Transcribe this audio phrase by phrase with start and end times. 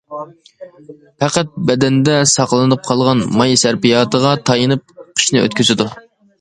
[1.23, 5.91] پەقەت بەدەندە ساقلىنىپ قالغان ماي سەرپىياتىغا تايىنىپ قىشنى ئۆتكۈزىدۇ.